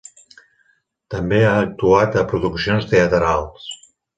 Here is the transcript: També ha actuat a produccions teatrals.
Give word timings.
També 1.15 1.41
ha 1.49 1.53
actuat 1.65 2.19
a 2.23 2.27
produccions 2.35 2.91
teatrals. 2.95 3.73